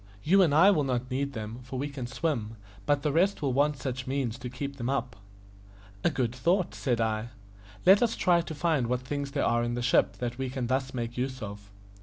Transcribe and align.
You 0.23 0.41
and 0.41 0.51
I 0.51 0.71
will 0.71 0.83
not 0.83 1.11
need 1.11 1.33
them, 1.33 1.59
for 1.61 1.77
we 1.77 1.87
can 1.87 2.07
swim, 2.07 2.55
but 2.87 3.03
the 3.03 3.11
rest 3.11 3.43
will 3.43 3.53
want 3.53 3.75
some 3.75 3.81
such 3.91 4.07
means 4.07 4.39
to 4.39 4.49
keep 4.49 4.77
them 4.77 4.89
up." 4.89 5.15
"A 6.03 6.09
good 6.09 6.33
thought," 6.33 6.73
said 6.73 6.99
I. 6.99 7.29
"Let 7.85 8.01
us 8.01 8.15
try 8.15 8.41
to 8.41 8.55
find 8.55 8.87
what 8.87 9.01
things 9.01 9.29
there 9.29 9.45
are 9.45 9.61
in 9.63 9.75
the 9.75 9.83
ship 9.83 10.13
that 10.17 10.39
we 10.39 10.49
can 10.49 10.65
thus 10.65 10.95
make 10.95 11.19
use 11.19 11.43
of." 11.43 11.69